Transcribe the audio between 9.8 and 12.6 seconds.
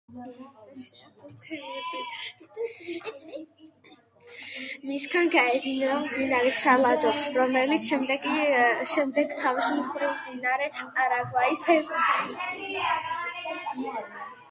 მხრივ მდინარე პარაგვაის ერწყმის.